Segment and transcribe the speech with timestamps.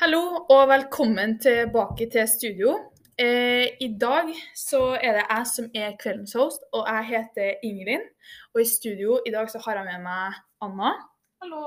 [0.00, 0.18] Hallo
[0.52, 2.74] og velkommen tilbake til studio.
[3.16, 8.04] Eh, I dag så er det jeg som er kveldens host, og jeg heter Ingrid.
[8.52, 10.90] Og i studio i dag så har jeg med meg Anna
[11.40, 11.62] Hallo.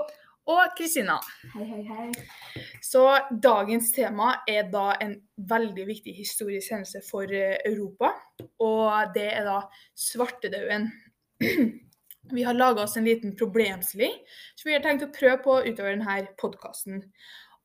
[0.53, 1.17] og Kristina.
[1.55, 2.11] Hei, hei, hei.
[2.81, 3.07] Så
[3.43, 8.13] dagens tema er da en veldig viktig historisk hendelse for eh, Europa,
[8.59, 9.57] og det er da
[9.97, 10.91] svartedauden.
[12.33, 14.13] Vi har laga oss en liten problemstilling
[14.55, 17.03] som vi har tenkt å prøve på utover denne podkasten.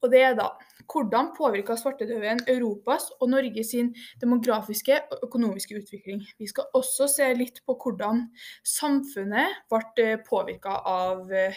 [0.03, 0.51] Og det er da
[0.93, 6.21] hvordan påvirka svartedauden Europas og Norge sin demografiske og økonomiske utvikling.
[6.39, 8.27] Vi skal også se litt på hvordan
[8.63, 11.57] samfunnet ble påvirka av eh,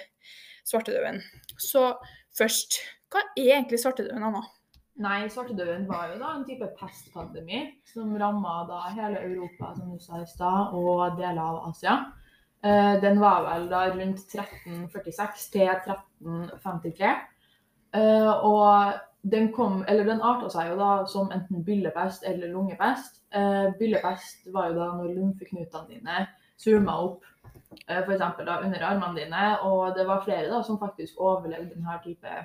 [0.66, 1.22] svartedauden.
[1.60, 1.92] Så
[2.38, 2.80] først,
[3.12, 4.46] hva er egentlig svartedauden, Anna?
[5.02, 8.64] Nei, svartedauden var jo da en type pestpandemi som ramma
[8.96, 10.02] hele Europa, som du
[10.80, 12.00] og deler av Asia.
[12.64, 17.14] Eh, den var vel da rundt 1346 til 1353.
[17.96, 23.22] Eh, og den kom, den arta seg jo da som enten byllepest eller lungepest.
[23.34, 26.26] Eh, byllepest var jo da når lymfeknutene dine
[26.62, 27.26] surma opp,
[27.88, 28.22] eh, f.eks.
[28.40, 29.46] under armene dine.
[29.66, 32.44] Og det var flere da som faktisk overlevde denne type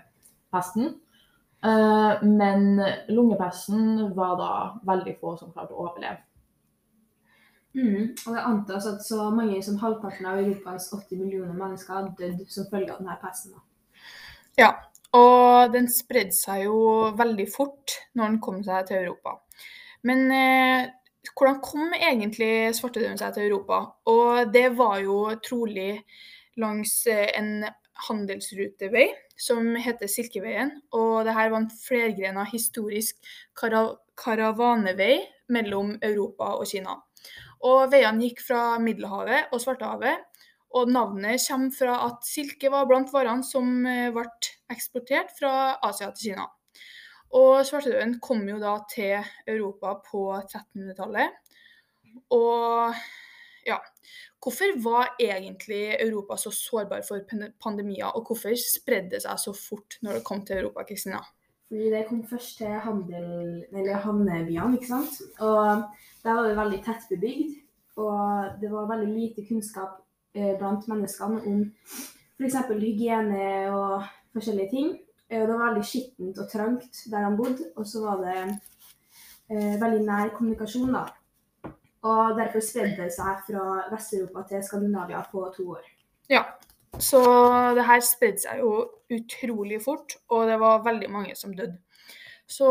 [0.52, 0.94] pesten.
[1.64, 4.52] Eh, men lungepesten var da
[4.92, 6.25] veldig få som klarte å overleve.
[7.76, 12.12] Mm, og det antas at så mange som halvparten av Europas 80 millioner mennesker har
[12.16, 13.56] dødd som følge av denne pesten.
[14.56, 14.70] Ja,
[15.16, 16.78] og den spredde seg jo
[17.18, 19.36] veldig fort når den kom seg til Europa.
[20.08, 20.88] Men eh,
[21.36, 23.82] hvordan kom egentlig svartedauden seg til Europa?
[24.08, 26.00] Og det var jo trolig
[26.60, 27.66] langs eh, en
[28.08, 30.72] handelsrutevei som heter Silkeveien.
[30.96, 33.20] Og det her var en flergrena historisk
[33.58, 35.18] karav karavanevei
[35.52, 36.94] mellom Europa og Kina.
[37.64, 40.26] Og veiene gikk fra Middelhavet og Svartehavet.
[40.76, 44.26] Og navnet kommer fra at silke var blant varene som eh, ble
[44.72, 46.48] eksportert fra Asia til Kina.
[47.36, 49.16] Og svartedauden kom jo da til
[49.48, 51.38] Europa på 1300-tallet.
[52.34, 52.94] Og
[53.66, 53.80] ja
[54.46, 57.18] Hvorfor var egentlig Europa så sårbar for
[57.62, 61.18] pandemier, og hvorfor spredde det seg så fort når det kom til Europa, Kristina?
[61.66, 65.18] Fordi det kom først til handel, eller havnebyene, ikke sant.
[65.42, 65.82] Og
[66.26, 67.56] der var det veldig tett bebygd.
[67.96, 70.02] Og det var veldig lite kunnskap
[70.34, 71.62] eh, blant menneskene om
[72.36, 72.56] f.eks.
[72.76, 74.04] hygiene og
[74.34, 74.90] forskjellige ting.
[75.30, 77.70] Eh, det var veldig skittent og trangt der han bodde.
[77.76, 81.06] Og så var det eh, veldig nær kommunikasjon, da.
[82.06, 85.88] Og derfor spredde det seg fra Vest-Europa til Skandinavia på to år.
[86.30, 86.44] Ja,
[86.98, 87.22] så
[87.74, 88.70] det her spredde seg jo
[89.16, 91.78] utrolig fort, og det var veldig mange som døde.
[92.46, 92.68] Så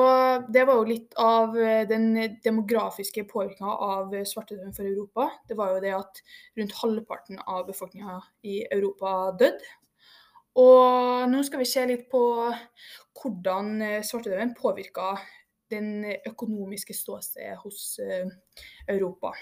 [0.56, 1.56] det var jo litt av
[1.90, 2.13] den
[2.44, 5.25] demografiske påvirkninga av svartedauden for Europa.
[5.50, 6.22] Det var jo det at
[6.56, 9.74] rundt halvparten av befolkninga i Europa døde.
[10.56, 12.24] Og nå skal vi se litt på
[13.19, 13.75] hvordan
[14.08, 15.18] svartedauden påvirka
[15.69, 18.28] den økonomiske ståstedet hos eh,
[18.88, 19.34] Europa.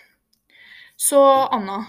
[0.96, 1.20] Så
[1.52, 1.82] Anna,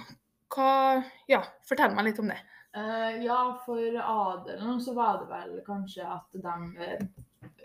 [0.54, 2.40] hva, ja, fortell meg litt om det.
[2.74, 6.86] Uh, ja, for adelen så var det vel kanskje at de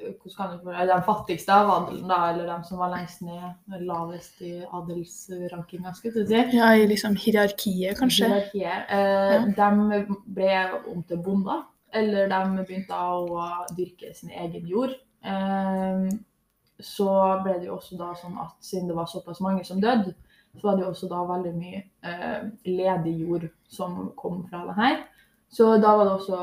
[0.01, 3.21] eh, hvordan kan du for, De fattigste av adelen, da, eller de som var lengst
[3.21, 6.57] ned, lavest i adelsrankinga, skulle du si.
[6.57, 8.27] Ja, i liksom hierarkiet, kanskje.
[8.27, 8.89] Hierarkiet.
[8.89, 9.43] Eh, Ja.
[9.59, 13.43] De ble om til bonder, eller de begynte å
[13.77, 14.95] dyrke sin egen jord.
[15.25, 16.09] Eh,
[16.79, 17.11] så
[17.43, 20.13] ble det jo også da sånn at siden det var såpass mange som døde,
[20.55, 24.75] så var det jo også da veldig mye eh, ledig jord som kom fra det
[24.79, 25.01] her.
[25.49, 26.39] Så da var det også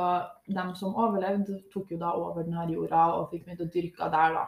[0.50, 4.38] dem som overlevde, tok jo da over denne jorda og fikk begynt å dyrke der,
[4.38, 4.46] da.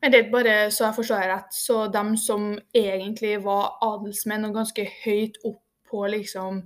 [0.00, 4.48] Men det er bare så jeg forstår det rett, så dem som egentlig var adelsmenn
[4.48, 5.60] og ganske høyt opp
[5.90, 6.62] på liksom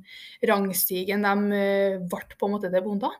[0.46, 3.16] rangstigen, de eh, ble på en måte til bonder?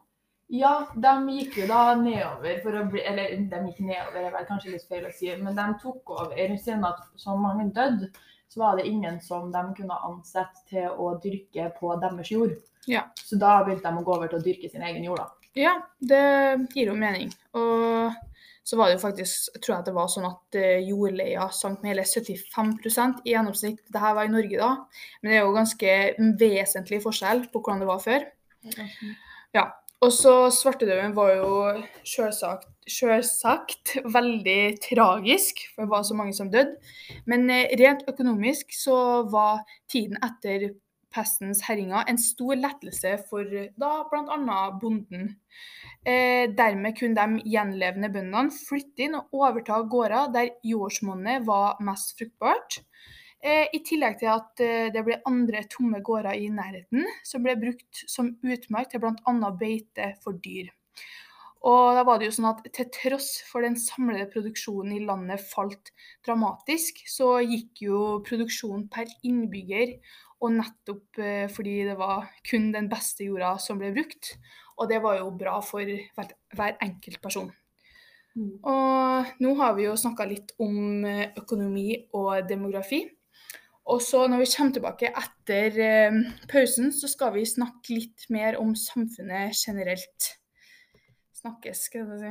[0.52, 4.46] Ja, de gikk jo da nedover for å bli Eller de gikk nedover, er vel
[4.46, 6.36] kanskje litt feil å si, men de tok over.
[6.60, 8.10] Siden at så mange døde,
[8.52, 12.54] så var det ingen som de kunne ansette til å dyrke på deres jord.
[12.91, 13.07] Ja.
[13.16, 15.51] Så da begynte de å gå over til å dyrke sin egen jord, da.
[15.54, 16.25] Ja, det
[16.75, 17.31] gir jo mening.
[17.54, 18.15] Og
[18.65, 21.92] så var det jo faktisk, tror jeg det var sånn at eh, jordleia sank med
[21.92, 23.83] hele 75 i gjennomsnitt.
[23.92, 24.71] Dette var i Norge da,
[25.21, 25.97] men det er jo ganske
[26.41, 28.28] vesentlig forskjell på hvordan det var før.
[29.54, 29.69] Ja,
[30.01, 31.51] og så svartedauden var jo
[32.09, 36.75] selvsagt, selvsagt veldig tragisk, for det var så mange som døde.
[37.30, 38.97] Men eh, rent økonomisk så
[39.28, 40.72] var tiden etter
[41.15, 43.49] pestens herjinger en stor lettelse for
[43.81, 44.61] da bl.a.
[44.81, 45.31] bonden.
[46.05, 52.19] Eh, dermed kunne de gjenlevende bøndene flytte inn og overta gårder der jordsmonnet var mest
[52.19, 52.83] fruktbart.
[53.45, 57.57] Eh, I tillegg til at eh, det ble andre tomme gårder i nærheten, som ble
[57.61, 59.51] brukt som utmark til bl.a.
[59.61, 60.71] beite for dyr.
[61.65, 65.41] Og da var det jo sånn at til tross for den samlede produksjonen i landet
[65.49, 65.95] falt
[66.27, 69.97] dramatisk, så gikk jo produksjonen per innbygger,
[70.45, 74.34] og nettopp eh, fordi det var kun den beste jorda som ble brukt.
[74.77, 77.49] Og det var jo bra for hver, hver enkelt person.
[78.34, 78.59] Mm.
[78.66, 83.07] Og nå har vi jo snakka litt om eh, økonomi og demografi.
[83.89, 88.61] Og så når vi kommer tilbake etter eh, pausen, så skal vi snakke litt mer
[88.61, 90.34] om samfunnet generelt.
[91.44, 92.28] Snakkes, skal jeg si.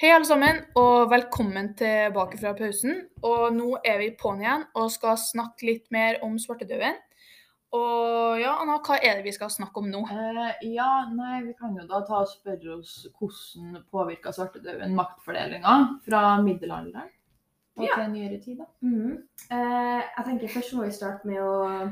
[0.00, 3.02] Hei alle sammen, og velkommen tilbake fra pausen.
[3.20, 6.96] Og nå er vi på'n igjen og skal snakke litt mer om svartedauden.
[7.76, 10.00] Og ja, Anna, hva er det vi skal snakke om nå?
[10.08, 15.76] Eh, ja, nei, vi kan jo da ta og spørre oss hvordan påvirka svartedauden maktfordelinga
[16.08, 17.12] fra middelalderen
[17.76, 18.02] og Ja.
[18.02, 18.64] til nyere tid, da.
[18.80, 19.18] Mhm.
[19.52, 21.90] Uh, jeg tenker Først må vi starte med å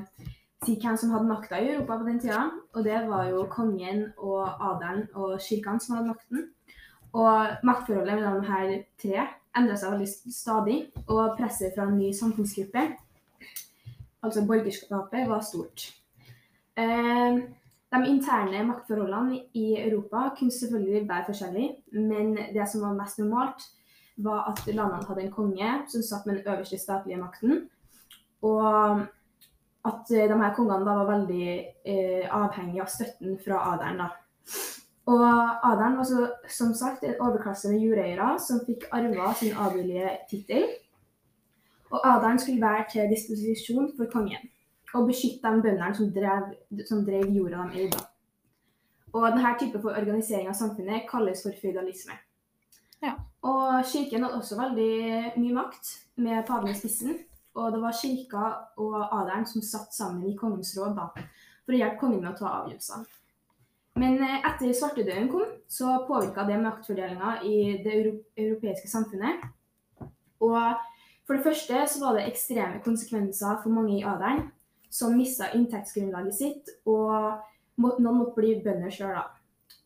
[0.65, 2.51] si hvem som hadde makta i Europa på den tida.
[2.75, 6.49] Og det var jo kongen og adelen og kirkene som hadde makten.
[7.13, 9.27] Og maktforholdet mellom de her tre
[9.57, 12.89] endra seg veldig stadig, og presset fra en ny samfunnsgruppe,
[14.25, 15.93] altså borgerskapet, var stort.
[16.77, 17.39] Eh,
[17.95, 23.63] de interne maktforholdene i Europa kunne selvfølgelig være forskjellige, men det som var mest normalt,
[24.17, 27.69] var at landene hadde en konge som satt med den øverste statlige makten.
[28.43, 29.01] Og
[29.85, 31.49] at de her kongene da var veldig
[31.85, 34.07] eh, avhengige av støtten fra adelen.
[35.13, 35.25] Og
[35.69, 40.65] adelen var så, som sagt en overklasse med jordeiere som fikk arva sin adelige tittel.
[41.91, 44.51] Og adelen skulle være til disposisjon for kongen
[44.95, 46.51] og beskytte de bøndene som drev,
[46.89, 48.03] som drev jorda de eide.
[49.15, 52.17] Og denne typen for organisering av samfunnet kalles for føydalisme.
[53.03, 53.15] Ja.
[53.45, 57.19] Og kirken hadde også veldig mye makt, med paven i spissen.
[57.55, 58.45] Og det var kirka
[58.83, 61.11] og adelen som satt sammen i kongens råd da,
[61.65, 63.05] for å hjelpe kongen med å ta avgjørelser.
[64.01, 69.45] Men eh, etter svartedauden kom, så påvirka det maktfordelinga i det euro europeiske samfunnet.
[70.43, 70.59] Og
[71.25, 74.49] for det første så var det ekstreme konsekvenser for mange i adelen,
[74.91, 77.39] som mista inntektsgrunnlaget sitt, og
[77.79, 79.25] noen måtte bli bønder sjøl, da.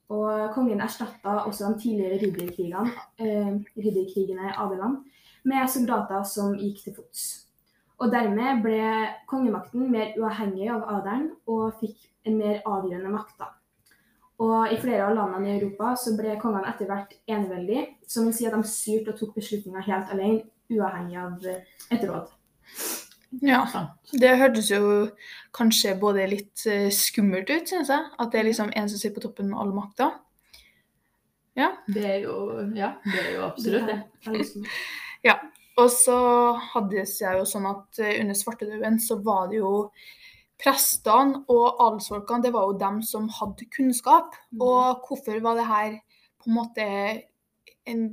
[0.08, 2.90] Og kongen erstatta også de tidligere ridderkrigene,
[3.20, 5.04] eh, i Adeland
[5.44, 7.44] med soldater som gikk til fots.
[7.98, 8.82] Og dermed ble
[9.28, 11.96] kongemakten mer uavhengig av adelen og fikk
[12.26, 13.42] en mer avgjørende makt.
[14.38, 18.36] Og i flere av landene i Europa så ble kongene etter hvert eneveldige, som vil
[18.36, 22.30] si at de styrte og tok beslutninger helt alene, uavhengig av eh, et råd.
[23.44, 23.60] Ja,
[24.16, 25.08] det hørtes jo
[25.56, 28.06] kanskje både litt eh, skummelt ut, synes jeg.
[28.18, 30.10] At det er liksom en som sitter på toppen med all makta.
[31.58, 31.72] Ja.
[31.90, 32.36] Det er jo
[32.76, 33.98] Ja, det er jo absolutt det.
[35.28, 35.36] ja.
[35.78, 36.18] Og så
[36.72, 39.90] hadde det seg jo sånn at eh, under svartedauden så var det jo
[40.58, 44.34] prestene og adelsfolkene, det var jo dem som hadde kunnskap.
[44.50, 44.64] Mm.
[44.64, 45.98] Og hvorfor var det her
[46.40, 46.86] på en måte
[47.88, 48.08] en,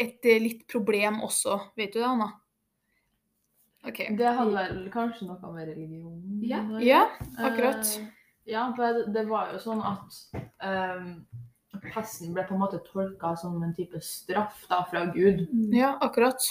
[0.00, 2.32] et litt problem også, vet du det, Anna?
[3.88, 4.00] OK.
[4.18, 6.62] Det hadde vel kanskje noe med religion Ja.
[6.80, 7.02] Ja,
[7.36, 7.84] akkurat.
[8.00, 8.10] Uh,
[8.48, 10.18] ja, for det var jo sånn at
[10.64, 11.08] um,
[11.92, 15.46] pesten ble på en måte tolka som en type straff da, fra Gud.
[15.50, 15.70] Mm.
[15.76, 16.44] Ja, akkurat.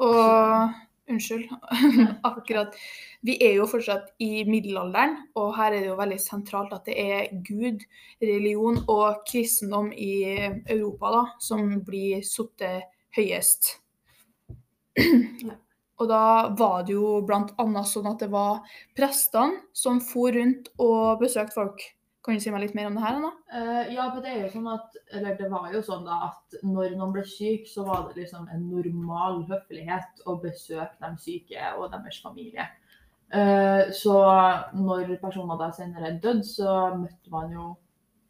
[0.00, 0.70] Og
[1.10, 1.48] Unnskyld.
[2.22, 2.76] akkurat.
[3.26, 6.94] Vi er jo fortsatt i middelalderen, og her er det jo veldig sentralt at det
[7.02, 7.82] er Gud,
[8.22, 10.12] religion og kristendom i
[10.70, 12.66] Europa da, som blir satt
[13.18, 13.76] høyest.
[15.40, 15.54] Ja.
[16.00, 18.60] Og da var det jo annet sånn at det var
[18.96, 21.82] prestene som for rundt og besøkte folk.
[22.24, 23.30] Kan du si meg litt mer om det her, Anna?
[23.48, 26.58] Uh, ja, for det er jo sånn at Eller det var jo sånn da at
[26.68, 31.72] når noen ble syk, så var det liksom en normal høflighet å besøke de syke
[31.78, 32.68] og deres familie.
[33.32, 34.16] Uh, så
[34.76, 37.70] når personer da senere døde, så møtte man jo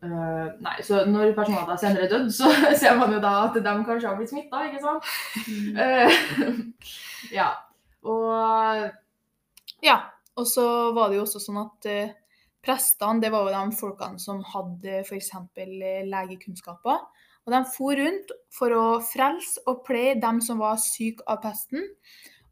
[0.01, 2.49] Uh, Nei, så når personer da senere døde, så
[2.81, 5.11] ser man jo da at de kanskje har blitt smitta, ikke sant?
[5.45, 5.77] Mm.
[5.77, 6.79] Eh,
[7.35, 7.53] ja.
[8.03, 8.91] Og
[9.85, 9.97] Ja,
[10.37, 10.65] og så
[10.97, 12.13] var det jo også sånn at uh,
[12.65, 15.31] prestene, det var jo de folkene som hadde f.eks.
[15.57, 17.01] legekunnskaper.
[17.47, 21.89] Og de for rundt for å frelse og pleie dem som var syke av pesten.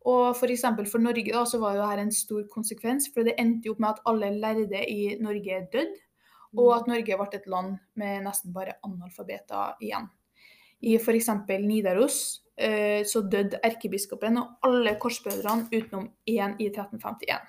[0.09, 0.65] Og f.eks.
[0.65, 3.77] For, for Norge da, så var jo dette en stor konsekvens, for det endte jo
[3.77, 6.05] opp med at alle lærde i Norge døde.
[6.57, 10.09] Og at Norge ble et land med nesten bare analfabeter igjen.
[10.81, 11.29] I f.eks.
[11.61, 12.48] Nidaros eh,
[13.07, 17.45] så døde erkebiskopen og alle korsbrødrene utenom én i 1351.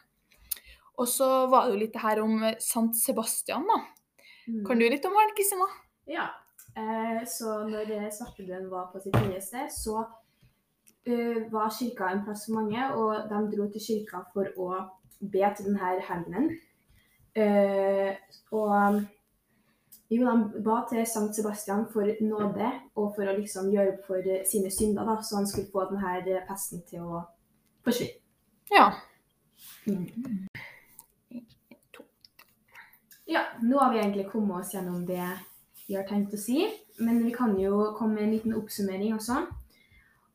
[0.99, 3.79] Og så var det jo litt det her om Sant Sebastian, da.
[4.49, 4.63] Mm.
[4.67, 5.67] Kan du litt om han, Kristina?
[6.09, 6.27] Ja.
[6.75, 10.03] Eh, så når eh, var på sitt høyeste, så
[11.09, 14.69] uh, var kirka en plass for mange, og de dro til kirka for å
[15.19, 16.51] be til denne helgenen.
[17.37, 18.13] Uh,
[18.51, 19.01] og
[20.09, 24.25] jo, de ba til Sankt Sebastian for nåde og for å liksom gjøre opp for
[24.25, 27.21] eh, sine synder, da, så han skulle få denne eh, pesten til å
[27.85, 28.17] forsvinne.
[28.73, 28.89] Ja.
[33.29, 35.25] Ja, nå har vi egentlig kommet oss gjennom det
[35.85, 36.63] vi har tenkt å si,
[37.01, 39.43] men vi kan jo komme med en liten oppsummering også.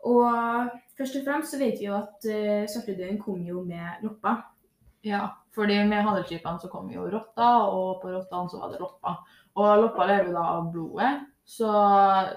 [0.06, 4.36] Og først og fremst så vet vi jo at uh, svartedauden kom jo med loppa.
[5.06, 9.16] Ja, fordi med handelsskipene så kom jo rotta, og på rottene så var det loppa.
[9.54, 11.12] Og loppa lever da av blodet,
[11.44, 11.68] så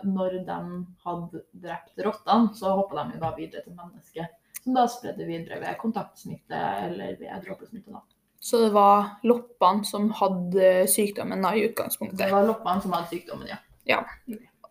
[0.06, 0.58] når de
[1.06, 4.36] hadde drept rottene, så hoppa de da videre til mennesket.
[4.60, 7.94] Som da spredde videre ved kontaktsmitte eller ved dråpesmitte.
[7.94, 8.04] da.
[8.40, 13.50] Så det var loppene som hadde sykdommen da, i Det var loppene som hadde sykdommen,
[13.88, 13.98] ja.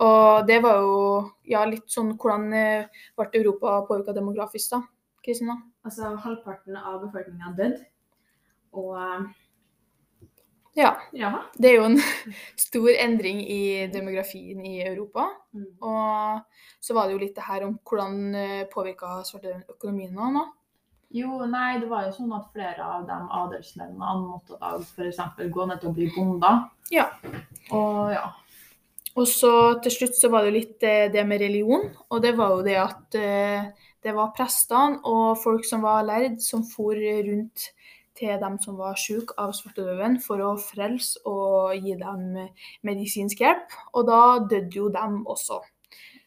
[0.05, 0.99] Og det var jo
[1.49, 4.83] ja, litt sånn hvordan eh, ble Europa påvirka demografisk, da?
[5.25, 5.57] Kristina?
[5.87, 7.81] Altså halvparten av befolkninga døde.
[8.77, 9.25] Og uh,
[10.77, 10.93] Ja.
[11.17, 11.33] ja.
[11.57, 11.99] Det er jo en
[12.67, 15.31] stor endring i demografien i Europa.
[15.57, 15.71] Mm.
[15.81, 20.31] Og så var det jo litt det her om hvordan påvirka svarte økonomien nå.
[20.37, 20.47] nå.
[21.17, 25.21] Jo, nei, det var jo sånn at flere av de adelsmennene måtte da f.eks.
[25.55, 26.67] gå ned til å bli bonder.
[26.93, 27.07] Ja.
[27.71, 28.27] Og ja.
[29.17, 31.87] Og så til slutt så var det jo litt eh, det med religion.
[32.13, 33.71] Og det var jo det at eh,
[34.05, 37.71] det var prestene og folk som var lærd, som for rundt
[38.19, 42.49] til dem som var syke av svartedauden, for å frelse og gi dem
[42.87, 43.75] medisinsk hjelp.
[43.95, 44.21] Og da
[44.51, 45.61] døde jo dem også.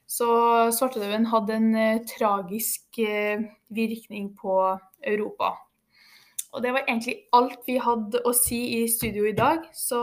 [0.09, 0.27] Så
[0.73, 4.55] svartedauden hadde en eh, tragisk eh, virkning på
[5.05, 5.51] Europa.
[6.49, 10.01] Og det var egentlig alt vi hadde å si i studio i dag, så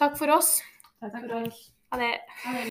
[0.00, 0.56] takk for oss.
[0.98, 1.68] Takk for oss.
[1.94, 2.14] Ha det.